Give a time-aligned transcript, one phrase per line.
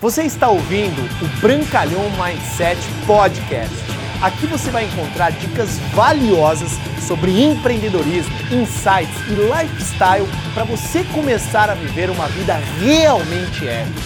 [0.00, 3.76] Você está ouvindo o Brancalhão Mindset Podcast.
[4.22, 6.70] Aqui você vai encontrar dicas valiosas
[7.06, 14.00] sobre empreendedorismo, insights e lifestyle para você começar a viver uma vida realmente épica.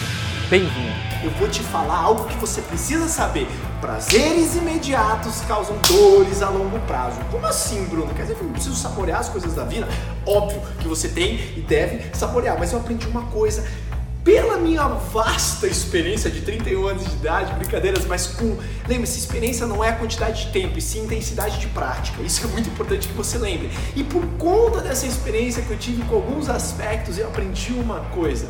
[0.51, 1.05] Bem-vindo!
[1.23, 3.47] Eu vou te falar algo que você precisa saber.
[3.81, 7.21] Prazeres imediatos causam dores a longo prazo.
[7.31, 8.13] Como assim, Bruno?
[8.13, 9.87] Quer dizer que eu preciso saborear as coisas da vida?
[10.27, 13.65] Óbvio que você tem e deve saborear, mas eu aprendi uma coisa
[14.25, 18.57] pela minha vasta experiência de 31 anos de idade, brincadeiras, mas com.
[18.89, 22.23] Lembre-se, experiência não é a quantidade de tempo, e sim intensidade de prática.
[22.23, 23.71] Isso é muito importante que você lembre.
[23.95, 28.49] E por conta dessa experiência que eu tive com alguns aspectos, eu aprendi uma coisa.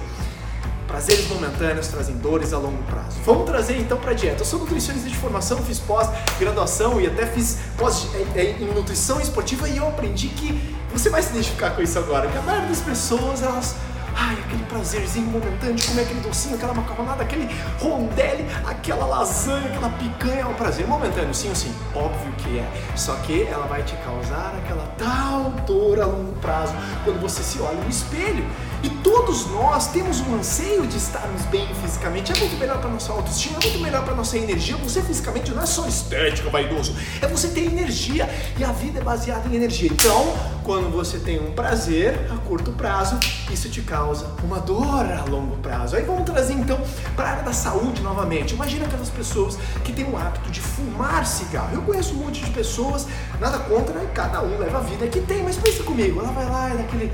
[0.87, 3.19] Prazeres momentâneos trazem dores a longo prazo.
[3.25, 4.43] Vamos trazer então para dieta.
[4.43, 9.21] Eu sou nutricionista de formação, fiz pós-graduação e até fiz pós é, é, em nutrição
[9.21, 10.53] esportiva e eu aprendi que
[10.93, 13.75] você vai se identificar com isso agora, que a maioria das pessoas elas
[14.17, 17.49] Ai, aquele prazerzinho momentâneo de comer aquele docinho, aquela macarronada, aquele
[17.81, 21.75] rondelli, aquela lasanha, aquela picanha, é um prazer momentâneo, sim ou sim?
[21.95, 22.93] Óbvio que é.
[22.97, 27.61] Só que ela vai te causar aquela tal dor a longo prazo quando você se
[27.61, 28.45] olha no espelho.
[28.83, 32.33] E todos nós temos um anseio de estarmos bem fisicamente.
[32.33, 34.77] É muito melhor para nossa autoestima, é muito melhor para nossa energia.
[34.79, 38.27] Você fisicamente não é só estética, vaidoso, é você ter energia
[38.59, 39.91] e a vida é baseada em energia.
[39.93, 43.21] Então, quando você tem um prazer a curto prazo,
[43.53, 45.97] isso te causa uma dor a longo prazo.
[45.97, 46.81] Aí vamos trazer então
[47.15, 48.55] para a área da saúde novamente.
[48.55, 51.75] Imagina aquelas pessoas que têm o hábito de fumar cigarro.
[51.75, 53.07] Eu conheço um monte de pessoas,
[53.39, 54.11] nada contra, né?
[54.15, 57.13] cada um leva a vida que tem, mas pensa comigo, ela vai lá e daquele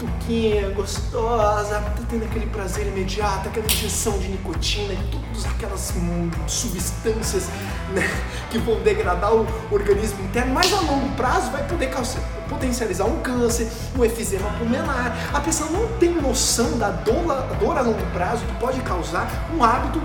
[0.00, 5.92] tuquinha gostosa, tá tendo aquele prazer imediato, aquela injeção de nicotina e todas aquelas
[6.46, 7.48] substâncias
[7.92, 8.02] né,
[8.50, 11.90] que vão degradar o organismo interno, mas a longo prazo vai poder
[12.48, 15.14] potencializar um câncer, um efizema pulmonar.
[15.34, 17.22] A pessoa não tem noção da dor,
[17.60, 20.00] dor a longo prazo que pode causar um hábito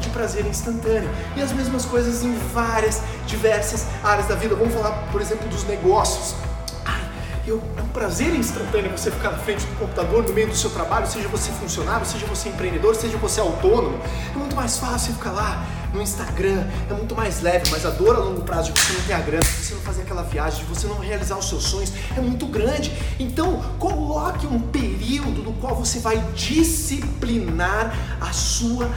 [0.00, 1.10] de prazer instantâneo.
[1.36, 4.56] E as mesmas coisas em várias, diversas áreas da vida.
[4.56, 6.34] Vamos falar, por exemplo, dos negócios
[7.46, 10.70] eu, é um prazer instantâneo você ficar na frente do computador no meio do seu
[10.70, 13.98] trabalho, seja você funcionário, seja você empreendedor, seja você autônomo.
[14.34, 18.14] É muito mais fácil ficar lá no Instagram, é muito mais leve, mas a dor
[18.14, 20.60] a longo prazo de você não ter a grana, de você não fazer aquela viagem,
[20.60, 22.92] de você não realizar os seus sonhos é muito grande.
[23.18, 28.88] Então, coloque um período no qual você vai disciplinar a sua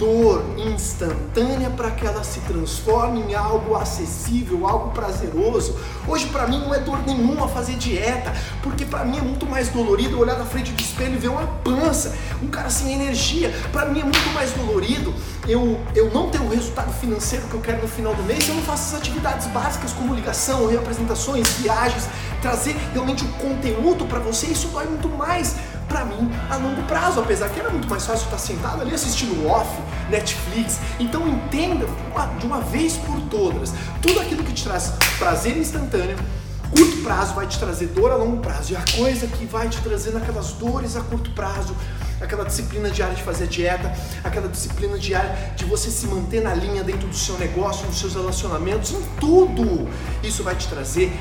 [0.00, 5.78] dor instantânea para que ela se transforme em algo acessível, algo prazeroso.
[6.08, 9.68] Hoje para mim não é dor nenhuma fazer dieta, porque para mim é muito mais
[9.68, 13.54] dolorido olhar na frente do espelho e ver uma pança, um cara sem energia.
[13.70, 15.12] Para mim é muito mais dolorido
[15.46, 18.54] eu, eu não ter o resultado financeiro que eu quero no final do mês, eu
[18.54, 22.08] não faço as atividades básicas como ligação, reapresentações, viagens,
[22.40, 25.56] trazer realmente o conteúdo para você, isso dói muito mais
[25.90, 29.46] para mim a longo prazo, apesar que era muito mais fácil estar sentado ali assistindo
[29.48, 29.68] off,
[30.08, 30.78] Netflix.
[31.00, 31.84] Então entenda
[32.38, 36.16] de uma, vez por todas, tudo aquilo que te traz prazer instantâneo,
[36.70, 38.72] curto prazo vai te trazer dor a longo prazo.
[38.72, 41.74] E a coisa que vai te trazendo aquelas dores a curto prazo,
[42.20, 43.92] aquela disciplina diária de fazer dieta,
[44.22, 48.14] aquela disciplina diária de você se manter na linha dentro do seu negócio, nos seus
[48.14, 49.88] relacionamentos, em tudo.
[50.22, 51.12] Isso vai te trazer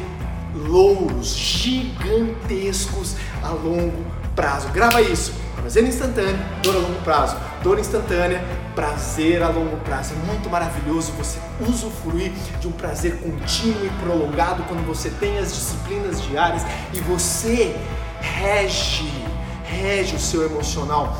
[0.53, 4.05] louros gigantescos a longo
[4.35, 4.69] prazo.
[4.69, 5.33] Grava isso.
[5.55, 7.37] Prazer instantâneo, dor a longo prazo.
[7.61, 8.43] Dor instantânea,
[8.73, 10.13] prazer a longo prazo.
[10.13, 11.37] É muito maravilhoso você
[11.67, 17.75] usufruir de um prazer contínuo e prolongado quando você tem as disciplinas diárias e você
[18.21, 19.11] rege,
[19.65, 21.19] rege o seu emocional